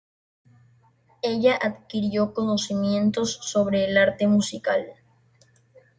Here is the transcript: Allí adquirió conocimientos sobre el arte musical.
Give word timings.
Allí 1.23 1.47
adquirió 1.49 2.33
conocimientos 2.33 3.33
sobre 3.39 3.85
el 3.85 3.99
arte 3.99 4.25
musical. 4.25 4.87